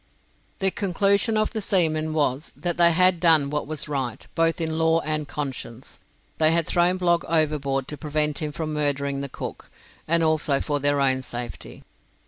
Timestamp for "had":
2.91-3.19, 6.53-6.65